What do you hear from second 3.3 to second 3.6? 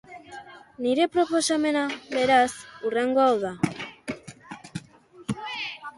da.